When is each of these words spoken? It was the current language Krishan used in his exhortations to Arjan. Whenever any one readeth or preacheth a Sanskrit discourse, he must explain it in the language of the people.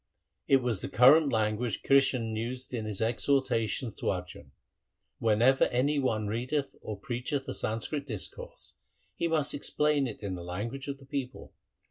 It 0.47 0.63
was 0.63 0.81
the 0.81 0.89
current 0.89 1.31
language 1.31 1.83
Krishan 1.83 2.35
used 2.35 2.73
in 2.73 2.85
his 2.85 3.03
exhortations 3.03 3.93
to 3.97 4.07
Arjan. 4.07 4.49
Whenever 5.19 5.65
any 5.65 5.99
one 5.99 6.25
readeth 6.25 6.75
or 6.81 6.99
preacheth 6.99 7.47
a 7.47 7.53
Sanskrit 7.53 8.07
discourse, 8.07 8.73
he 9.15 9.27
must 9.27 9.53
explain 9.53 10.07
it 10.07 10.21
in 10.23 10.33
the 10.33 10.41
language 10.43 10.87
of 10.87 10.97
the 10.97 11.05
people. 11.05 11.53